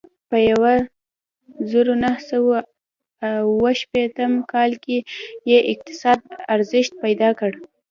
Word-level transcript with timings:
په 0.29 0.37
یوه 0.51 0.73
زرو 1.71 1.93
نهه 2.03 2.21
سوه 2.29 2.57
اوه 3.31 3.71
شپېتم 3.79 4.31
کال 4.53 4.71
کې 4.83 4.97
یې 5.49 5.59
اقتصاد 5.73 6.19
ارزښت 6.53 6.93
پیدا 7.03 7.29
کړ. 7.39 7.51